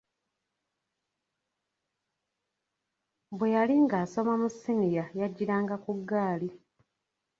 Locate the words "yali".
3.53-3.75